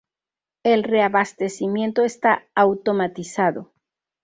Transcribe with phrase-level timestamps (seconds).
[0.63, 3.71] El reabastecimiento está automatizado.